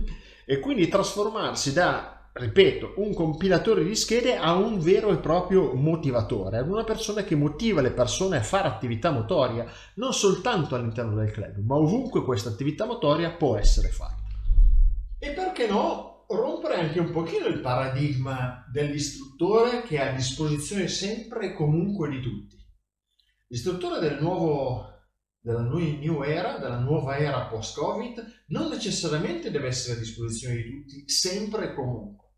e 0.46 0.60
quindi 0.60 0.88
trasformarsi 0.88 1.74
da, 1.74 2.30
ripeto, 2.34 2.94
un 2.98 3.14
compilatore 3.14 3.84
di 3.84 3.96
schede 3.96 4.38
a 4.38 4.54
un 4.54 4.80
vero 4.80 5.12
e 5.12 5.18
proprio 5.18 5.74
motivatore, 5.74 6.58
ad 6.58 6.70
una 6.70 6.84
persona 6.84 7.24
che 7.24 7.36
motiva 7.36 7.82
le 7.82 7.92
persone 7.92 8.38
a 8.38 8.44
fare 8.44 8.68
attività 8.68 9.12
motoria, 9.12 9.66
non 9.96 10.14
soltanto 10.14 10.76
all'interno 10.76 11.16
del 11.16 11.32
club, 11.32 11.58
ma 11.66 11.76
ovunque 11.76 12.24
questa 12.24 12.50
attività 12.50 12.86
motoria 12.86 13.32
può 13.32 13.58
essere 13.58 13.88
fatta. 13.88 14.22
E 15.18 15.30
perché 15.32 15.68
no, 15.68 16.13
rompere 16.36 16.76
anche 16.76 17.00
un 17.00 17.12
pochino 17.12 17.46
il 17.48 17.60
paradigma 17.60 18.66
dell'istruttore 18.72 19.84
che 19.84 19.98
è 19.98 20.08
a 20.08 20.14
disposizione 20.14 20.88
sempre 20.88 21.48
e 21.48 21.54
comunque 21.54 22.10
di 22.10 22.22
tutti. 22.22 22.58
L'istruttore 23.48 24.00
del 24.00 24.22
nuovo 24.22 24.94
della 25.44 25.62
new 25.62 26.24
era, 26.24 26.58
della 26.58 26.80
nuova 26.80 27.18
era 27.18 27.48
post-Covid, 27.48 28.46
non 28.48 28.70
necessariamente 28.70 29.52
deve 29.52 29.68
essere 29.68 29.98
a 29.98 30.00
disposizione 30.00 30.56
di 30.56 30.64
tutti, 30.64 31.10
sempre 31.10 31.66
e 31.66 31.74
comunque. 31.74 32.30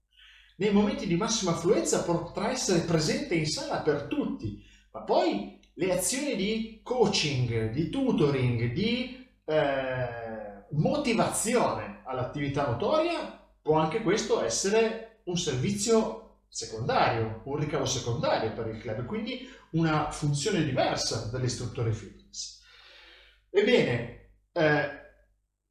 Nei 0.58 0.72
momenti 0.72 1.06
di 1.06 1.16
massima 1.16 1.52
affluenza 1.52 2.04
potrà 2.04 2.50
essere 2.50 2.80
presente 2.80 3.36
in 3.36 3.46
sala 3.46 3.82
per 3.82 4.08
tutti, 4.08 4.64
ma 4.92 5.04
poi 5.04 5.60
le 5.76 5.94
azioni 5.94 6.36
di 6.36 6.80
coaching, 6.82 7.70
di 7.70 7.90
tutoring, 7.90 8.72
di 8.72 9.24
eh, 9.46 10.66
motivazione 10.72 12.02
all'attività 12.06 12.68
motoria, 12.72 13.45
può 13.66 13.80
anche 13.80 14.04
questo 14.04 14.44
essere 14.44 15.22
un 15.24 15.38
servizio 15.38 16.42
secondario, 16.48 17.42
un 17.46 17.56
ricavo 17.56 17.86
secondario 17.86 18.54
per 18.54 18.68
il 18.68 18.80
club, 18.80 19.08
quindi 19.08 19.50
una 19.72 20.12
funzione 20.12 20.64
diversa 20.64 21.32
dell'istruttore 21.32 21.92
fitness. 21.92 22.62
Ebbene, 23.50 24.34
eh, 24.52 24.90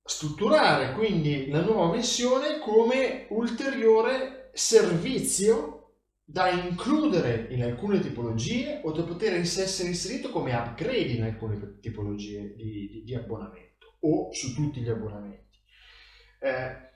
strutturare 0.03 0.93
quindi 0.95 1.49
la 1.51 1.61
nuova 1.61 1.95
missione 1.95 2.59
come 2.59 3.29
ulteriore 3.31 4.51
servizio 4.55 6.01
da 6.25 6.51
includere 6.51 7.47
in 7.51 7.63
alcune 7.63 8.01
tipologie 8.01 8.81
o 8.83 8.91
da 8.91 9.05
poter 9.05 9.35
essere 9.35 9.89
inserito 9.89 10.31
come 10.31 10.53
upgrade 10.53 11.13
in 11.13 11.23
alcune 11.23 11.79
tipologie 11.79 12.57
di, 12.57 12.89
di, 12.89 13.03
di 13.05 13.15
abbonamento 13.15 13.99
o 14.01 14.33
su 14.33 14.53
tutti 14.53 14.81
gli 14.81 14.89
abbonamenti. 14.89 15.61
Eh, 16.41 16.93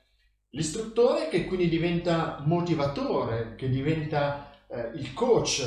l'istruttore 0.50 1.28
che 1.28 1.44
quindi 1.44 1.68
diventa 1.68 2.42
motivatore, 2.46 3.54
che 3.56 3.68
diventa 3.68 4.50
eh, 4.68 4.90
il 4.94 5.12
coach 5.12 5.66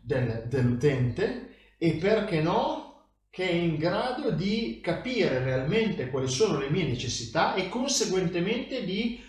del, 0.00 0.44
dell'utente 0.46 1.54
e 1.78 1.92
perché 1.94 2.40
no 2.40 2.86
che 3.30 3.48
è 3.48 3.52
in 3.52 3.76
grado 3.76 4.30
di 4.30 4.80
capire 4.82 5.38
realmente 5.38 6.08
quali 6.08 6.28
sono 6.28 6.58
le 6.58 6.70
mie 6.70 6.86
necessità 6.86 7.54
e 7.54 7.68
conseguentemente 7.68 8.84
di 8.84 9.20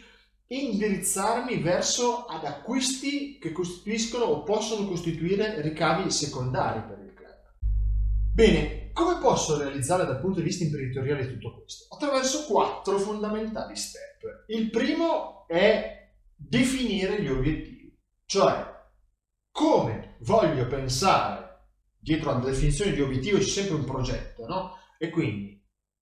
indirizzarmi 0.47 1.57
verso 1.57 2.25
ad 2.25 2.43
acquisti 2.45 3.37
che 3.37 3.51
costituiscono 3.51 4.23
o 4.23 4.43
possono 4.43 4.87
costituire 4.87 5.61
ricavi 5.61 6.09
secondari 6.09 6.81
per 6.81 6.97
il. 7.03 7.09
Bene, 8.39 8.91
come 8.93 9.19
posso 9.19 9.57
realizzare 9.57 10.05
dal 10.05 10.21
punto 10.21 10.39
di 10.39 10.45
vista 10.45 10.63
imprenditoriale 10.63 11.27
tutto 11.27 11.59
questo? 11.59 11.93
Attraverso 11.93 12.45
quattro 12.45 12.97
fondamentali 12.97 13.75
step. 13.75 14.45
Il 14.47 14.69
primo 14.69 15.45
è 15.45 16.13
definire 16.37 17.21
gli 17.21 17.27
obiettivi, 17.27 17.93
cioè 18.23 18.65
come 19.51 20.15
voglio 20.21 20.67
pensare 20.67 21.65
dietro 21.99 22.31
alla 22.31 22.45
definizione 22.45 22.93
di 22.93 23.01
obiettivo 23.01 23.39
c'è 23.39 23.43
sempre 23.43 23.75
un 23.75 23.83
progetto, 23.83 24.47
no? 24.47 24.77
E 24.97 25.09
quindi 25.09 25.61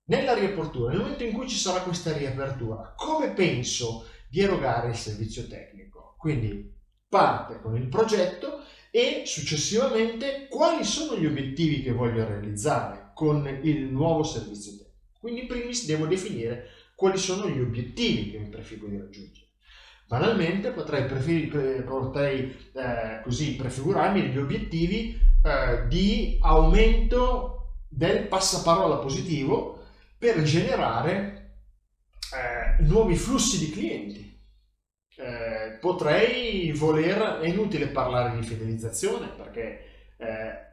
nella 0.09 0.35
riapertura, 0.35 0.91
nel 0.91 1.01
momento 1.01 1.23
in 1.23 1.33
cui 1.33 1.49
ci 1.49 1.57
sarà 1.57 1.81
questa 1.81 2.15
riapertura, 2.15 2.93
come 2.95 3.31
penso 3.31 4.09
di 4.29 4.41
erogare 4.41 4.89
il 4.89 4.95
servizio 4.95 5.47
tecnico? 5.47 6.13
Quindi 6.19 6.71
parte 7.09 7.59
con 7.61 7.75
il 7.75 7.87
progetto 7.87 8.59
e 8.97 9.27
successivamente 9.27 10.47
quali 10.49 10.83
sono 10.83 11.19
gli 11.19 11.27
obiettivi 11.27 11.83
che 11.83 11.91
voglio 11.91 12.27
realizzare 12.27 13.11
con 13.13 13.47
il 13.61 13.83
nuovo 13.91 14.23
servizio 14.23 14.71
tecnico. 14.71 14.89
Quindi 15.19 15.41
in 15.41 15.47
primis 15.47 15.85
devo 15.85 16.07
definire 16.07 16.69
quali 16.95 17.19
sono 17.19 17.47
gli 17.47 17.59
obiettivi 17.59 18.31
che 18.31 18.39
mi 18.39 18.49
prefigo 18.49 18.87
di 18.87 18.97
raggiungere. 18.97 19.45
Banalmente 20.07 20.71
potrei, 20.71 21.05
prefer- 21.05 21.83
potrei 21.83 22.55
eh, 22.73 23.21
così 23.23 23.55
prefigurarmi 23.55 24.29
gli 24.29 24.37
obiettivi 24.39 25.15
eh, 25.43 25.87
di 25.87 26.39
aumento 26.41 27.73
del 27.87 28.25
passaparola 28.25 28.95
positivo 28.95 29.85
per 30.17 30.41
generare 30.41 31.59
eh, 32.33 32.81
nuovi 32.81 33.15
flussi 33.15 33.59
di 33.59 33.69
clienti. 33.69 34.26
Eh, 35.19 35.77
potrei 35.79 36.71
voler, 36.73 37.39
è 37.39 37.47
inutile 37.47 37.87
parlare 37.87 38.37
di 38.39 38.45
fidelizzazione 38.45 39.29
perché 39.29 39.85
eh, 40.17 40.65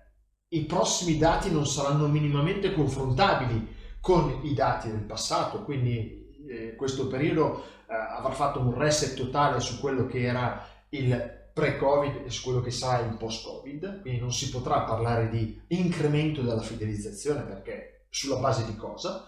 i 0.49 0.65
prossimi 0.67 1.17
dati 1.17 1.51
non 1.51 1.67
saranno 1.67 2.07
minimamente 2.09 2.75
confrontabili 2.75 3.75
con 4.01 4.41
i 4.43 4.53
dati 4.53 4.91
del 4.91 5.01
passato, 5.01 5.63
quindi 5.65 6.45
eh, 6.47 6.75
questo 6.77 7.07
periodo 7.07 7.65
eh, 7.89 7.95
avrà 7.95 8.33
fatto 8.33 8.61
un 8.61 8.77
reset 8.77 9.15
totale 9.15 9.61
su 9.61 9.81
quello 9.81 10.05
che 10.07 10.23
era 10.23 10.69
il 10.91 11.49
pre-Covid 11.55 12.27
e 12.27 12.31
su 12.31 12.43
quello 12.43 12.61
che 12.61 12.71
sarà 12.71 13.03
il 13.03 13.17
post-Covid, 13.17 14.03
quindi 14.03 14.21
non 14.21 14.31
si 14.31 14.51
potrà 14.51 14.83
parlare 14.83 15.31
di 15.31 15.59
incremento 15.69 16.43
della 16.43 16.61
fidelizzazione 16.61 17.43
perché 17.43 18.07
sulla 18.11 18.37
base 18.37 18.67
di 18.67 18.77
cosa? 18.77 19.27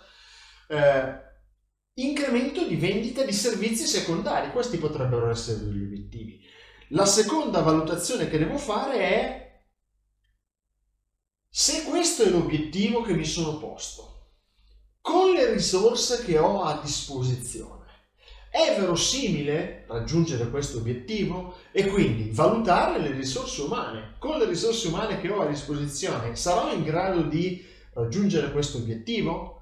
Eh, 0.69 1.25
incremento 1.99 2.67
di 2.67 2.77
vendita 2.77 3.25
di 3.25 3.33
servizi 3.33 3.87
secondari, 3.87 4.51
questi 4.51 4.79
potrebbero 4.79 5.31
essere 5.31 5.65
degli 5.65 5.83
obiettivi. 5.83 6.41
La 6.91 7.07
seconda 7.07 7.61
valutazione 7.61 8.29
che 8.29 8.39
devo 8.39 8.59
fare 8.59 8.99
è 8.99 9.61
se 11.49 11.85
questo 11.85 12.23
è 12.25 12.29
l'obiettivo 12.29 13.01
che 13.03 13.15
mi 13.15 13.25
sono 13.25 13.59
posto, 13.59 14.33
con 15.01 15.33
le 15.33 15.53
risorse 15.53 16.23
che 16.25 16.39
ho 16.39 16.63
a 16.63 16.81
disposizione, 16.83 17.75
È 18.51 18.75
verosimile 18.79 19.85
raggiungere 19.87 20.49
questo 20.49 20.79
obiettivo? 20.79 21.57
E 21.73 21.89
quindi 21.89 22.31
valutare 22.31 22.99
le 23.01 23.11
risorse 23.13 23.61
umane. 23.63 24.15
Con 24.19 24.39
le 24.39 24.47
risorse 24.47 24.89
umane 24.89 25.21
che 25.21 25.29
ho 25.29 25.43
a 25.43 25.47
disposizione 25.47 26.37
sarò 26.37 26.73
in 26.73 26.83
grado 26.83 27.23
di 27.23 27.63
raggiungere 27.93 28.53
questo 28.53 28.79
obiettivo? 28.79 29.56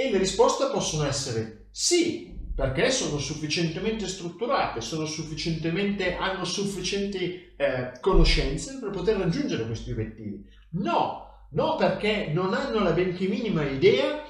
E 0.00 0.12
le 0.12 0.18
risposte 0.18 0.68
possono 0.70 1.08
essere 1.08 1.70
sì, 1.72 2.32
perché 2.54 2.88
sono 2.88 3.18
sufficientemente 3.18 4.06
strutturate, 4.06 4.80
sono 4.80 5.04
sufficientemente, 5.04 6.14
hanno 6.14 6.44
sufficienti 6.44 7.52
eh, 7.56 7.98
conoscenze 8.00 8.78
per 8.78 8.90
poter 8.90 9.16
raggiungere 9.16 9.66
questi 9.66 9.90
obiettivi. 9.90 10.44
No, 10.74 11.48
no 11.50 11.74
perché 11.74 12.30
non 12.32 12.54
hanno 12.54 12.78
la 12.78 12.92
benché 12.92 13.26
minima 13.26 13.64
idea, 13.64 14.22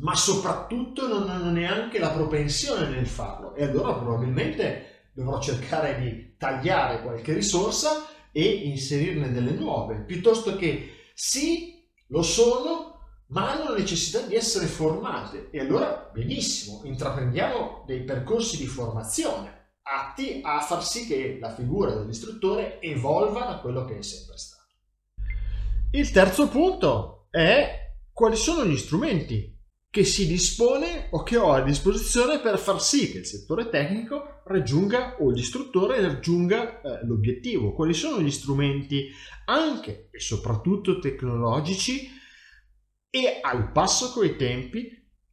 ma 0.00 0.14
soprattutto 0.14 1.08
non 1.08 1.30
hanno 1.30 1.50
neanche 1.50 1.98
la 1.98 2.10
propensione 2.10 2.86
nel 2.90 3.06
farlo. 3.06 3.54
E 3.54 3.64
allora 3.64 3.94
probabilmente 3.94 5.12
dovrò 5.14 5.40
cercare 5.40 5.98
di 5.98 6.36
tagliare 6.36 7.00
qualche 7.00 7.32
risorsa 7.32 8.06
e 8.32 8.42
inserirne 8.42 9.32
delle 9.32 9.52
nuove, 9.52 10.04
piuttosto 10.04 10.56
che 10.56 11.10
sì, 11.14 11.88
lo 12.08 12.20
sono, 12.20 12.93
ma 13.34 13.50
hanno 13.50 13.70
la 13.70 13.78
necessità 13.78 14.20
di 14.20 14.36
essere 14.36 14.66
formate. 14.66 15.48
E 15.50 15.58
allora, 15.58 16.08
benissimo, 16.12 16.82
intraprendiamo 16.84 17.82
dei 17.84 18.04
percorsi 18.04 18.56
di 18.56 18.66
formazione 18.66 19.62
atti 19.82 20.40
a 20.42 20.60
far 20.60 20.82
sì 20.82 21.06
che 21.06 21.36
la 21.40 21.52
figura 21.52 21.94
dell'istruttore 21.94 22.80
evolva 22.80 23.44
da 23.44 23.58
quello 23.58 23.84
che 23.84 23.98
è 23.98 24.02
sempre 24.02 24.38
stato. 24.38 24.62
Il 25.90 26.10
terzo 26.10 26.48
punto 26.48 27.26
è 27.30 27.96
quali 28.12 28.36
sono 28.36 28.64
gli 28.64 28.76
strumenti 28.76 29.52
che 29.90 30.04
si 30.04 30.26
dispone 30.26 31.08
o 31.10 31.22
che 31.22 31.36
ho 31.36 31.52
a 31.52 31.62
disposizione 31.62 32.40
per 32.40 32.58
far 32.58 32.80
sì 32.80 33.10
che 33.10 33.18
il 33.18 33.26
settore 33.26 33.68
tecnico 33.68 34.42
raggiunga 34.46 35.16
o 35.20 35.30
l'istruttore 35.30 36.00
raggiunga 36.00 36.80
eh, 36.80 37.04
l'obiettivo. 37.04 37.72
Quali 37.72 37.94
sono 37.94 38.20
gli 38.20 38.30
strumenti 38.30 39.08
anche 39.46 40.08
e 40.10 40.20
soprattutto 40.20 40.98
tecnologici 40.98 42.22
e 43.14 43.38
al 43.40 43.70
passo 43.70 44.10
coi 44.10 44.34
tempi 44.34 44.90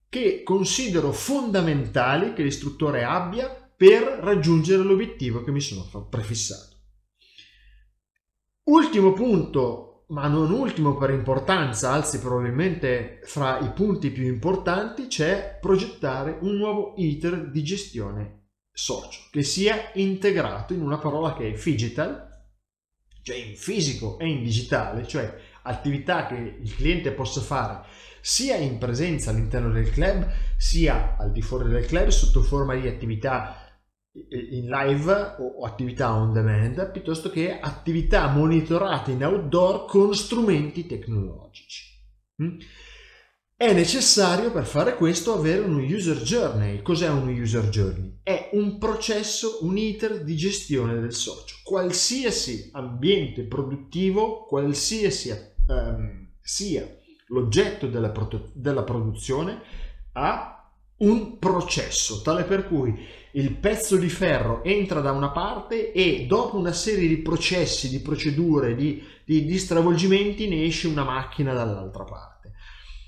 che 0.08 0.44
considero 0.44 1.12
fondamentali 1.12 2.34
che 2.34 2.44
l'istruttore 2.44 3.04
abbia 3.04 3.50
per 3.76 4.04
raggiungere 4.04 4.84
l'obiettivo 4.84 5.44
che 5.44 5.50
mi 5.50 5.62
sono 5.62 6.08
prefissato. 6.08 6.76
Ultimo 8.66 9.14
punto, 9.14 10.06
ma 10.10 10.28
non 10.28 10.52
ultimo 10.52 10.96
per 10.96 11.10
importanza, 11.10 11.90
anzi 11.90 12.20
probabilmente 12.20 13.22
fra 13.24 13.58
i 13.58 13.72
punti 13.72 14.12
più 14.12 14.28
importanti, 14.28 15.08
c'è 15.08 15.58
progettare 15.60 16.38
un 16.42 16.58
nuovo 16.58 16.94
iter 16.98 17.50
di 17.50 17.64
gestione 17.64 18.50
socio 18.72 19.22
che 19.32 19.42
sia 19.42 19.90
integrato 19.96 20.74
in 20.74 20.84
una 20.84 21.00
parola 21.00 21.34
che 21.34 21.52
è 21.52 21.60
digital, 21.60 22.30
cioè 23.24 23.38
in 23.38 23.56
fisico 23.56 24.20
e 24.20 24.28
in 24.28 24.44
digitale, 24.44 25.08
cioè 25.08 25.50
attività 25.64 26.28
che 26.28 26.58
il 26.60 26.76
cliente 26.76 27.12
possa 27.12 27.42
fare 27.42 27.86
sia 28.22 28.56
in 28.56 28.78
presenza 28.78 29.32
all'interno 29.32 29.72
del 29.72 29.90
club 29.90 30.32
sia 30.58 31.18
al 31.18 31.32
di 31.32 31.42
fuori 31.42 31.70
del 31.70 31.86
club 31.86 32.10
sotto 32.10 32.42
forma 32.44 32.76
di 32.76 32.88
attività 32.88 33.72
in 34.14 34.68
live 34.68 35.36
o 35.40 35.66
attività 35.66 36.14
on 36.14 36.34
demand 36.34 36.92
piuttosto 36.92 37.30
che 37.30 37.60
attività 37.60 38.28
monitorate 38.28 39.12
in 39.12 39.24
outdoor 39.24 39.86
con 39.86 40.14
strumenti 40.14 40.86
tecnologici. 40.86 41.86
Mm? 42.44 42.60
È 43.62 43.74
necessario 43.74 44.52
per 44.52 44.66
fare 44.66 44.96
questo 44.96 45.36
avere 45.36 45.62
un 45.62 45.76
user 45.76 46.18
journey. 46.24 46.82
Cos'è 46.82 47.08
un 47.08 47.28
user 47.28 47.70
journey? 47.70 48.20
È 48.24 48.50
un 48.54 48.80
processo, 48.80 49.60
un 49.62 49.78
iter 49.78 50.24
di 50.24 50.36
gestione 50.36 51.00
del 51.00 51.14
socio. 51.14 51.58
Qualsiasi 51.64 52.72
ambiente 52.74 53.44
produttivo, 53.44 54.46
qualsiasi 54.46 55.30
ehm, 55.68 56.30
sia 56.42 56.88
l'oggetto 57.28 57.88
della, 57.88 58.10
produ- 58.10 58.52
della 58.54 58.84
produzione 58.84 59.62
ha 60.14 60.62
un 60.98 61.40
processo 61.40 62.22
tale 62.22 62.44
per 62.44 62.68
cui 62.68 62.94
il 63.34 63.56
pezzo 63.56 63.96
di 63.96 64.10
ferro 64.10 64.64
entra 64.64 65.00
da 65.00 65.12
una 65.12 65.32
parte 65.32 65.92
e 65.92 66.26
dopo 66.28 66.58
una 66.58 66.74
serie 66.74 67.08
di 67.08 67.18
processi, 67.18 67.90
di 67.90 68.02
procedure, 68.02 68.76
di, 68.76 69.02
di, 69.26 69.46
di 69.46 69.58
stravolgimenti 69.58 70.48
ne 70.48 70.66
esce 70.66 70.88
una 70.88 71.04
macchina 71.04 71.54
dall'altra 71.54 72.04
parte. 72.04 72.54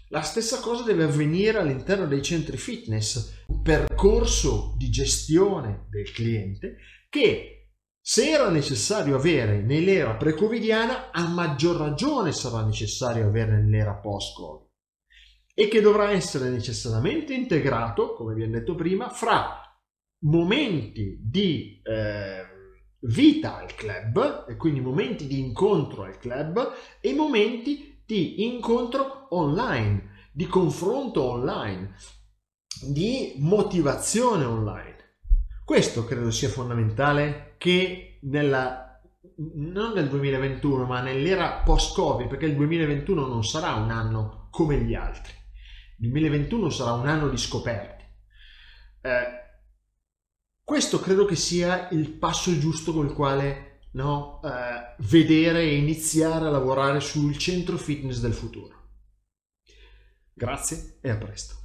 La 0.10 0.22
stessa 0.22 0.60
cosa 0.60 0.84
deve 0.84 1.04
avvenire 1.04 1.58
all'interno 1.58 2.06
dei 2.06 2.22
centri 2.22 2.58
fitness, 2.58 3.44
un 3.48 3.62
percorso 3.62 4.76
di 4.78 4.90
gestione 4.90 5.88
del 5.90 6.12
cliente 6.12 6.78
che 7.10 7.63
se 8.06 8.30
era 8.30 8.50
necessario 8.50 9.16
avere 9.16 9.62
nell'era 9.62 10.16
pre-covidiana, 10.16 11.12
a 11.12 11.26
maggior 11.26 11.78
ragione 11.78 12.34
sarà 12.34 12.62
necessario 12.66 13.28
avere 13.28 13.54
nell'era 13.54 13.94
post-covid 13.94 14.68
e 15.54 15.70
che 15.70 15.80
dovrà 15.80 16.12
essere 16.12 16.50
necessariamente 16.50 17.34
integrato, 17.34 18.14
come 18.14 18.34
vi 18.34 18.44
ho 18.44 18.50
detto 18.50 18.76
prima, 18.76 19.10
fra 19.10 19.58
momenti 20.24 21.18
di 21.22 21.80
eh, 21.82 22.44
vita 23.00 23.56
al 23.56 23.74
club, 23.74 24.48
e 24.50 24.58
quindi 24.58 24.82
momenti 24.82 25.26
di 25.26 25.40
incontro 25.40 26.04
al 26.04 26.18
club, 26.18 26.74
e 27.00 27.14
momenti 27.14 28.02
di 28.06 28.44
incontro 28.52 29.28
online, 29.30 30.30
di 30.34 30.46
confronto 30.48 31.24
online, 31.24 31.96
di 32.82 33.36
motivazione 33.38 34.44
online. 34.44 35.03
Questo 35.66 36.04
credo 36.04 36.30
sia 36.30 36.50
fondamentale 36.50 37.56
che 37.58 38.20
nella, 38.24 39.02
non 39.56 39.94
nel 39.94 40.10
2021 40.10 40.86
ma 40.86 41.02
nell'era 41.02 41.62
post-Covid, 41.64 42.28
perché 42.28 42.46
il 42.46 42.56
2021 42.56 43.26
non 43.26 43.46
sarà 43.46 43.74
un 43.76 43.90
anno 43.90 44.50
come 44.52 44.82
gli 44.82 44.94
altri, 44.94 45.34
il 46.00 46.10
2021 46.10 46.70
sarà 46.70 46.92
un 46.94 47.08
anno 47.08 47.30
di 47.30 47.38
scoperte. 47.38 48.18
Eh, 49.02 49.42
questo 50.64 51.00
credo 51.00 51.26
che 51.26 51.36
sia 51.36 51.90
il 51.90 52.12
passo 52.12 52.58
giusto 52.60 52.94
con 52.94 53.06
il 53.06 53.14
quale 53.14 53.74
no, 53.92 54.42
eh, 54.44 54.96
vedere 55.00 55.62
e 55.62 55.76
iniziare 55.76 56.46
a 56.46 56.50
lavorare 56.50 57.00
sul 57.00 57.38
centro 57.38 57.78
fitness 57.78 58.20
del 58.20 58.34
futuro. 58.34 58.82
Grazie 60.34 60.98
e 61.02 61.10
a 61.10 61.18
presto. 61.18 61.63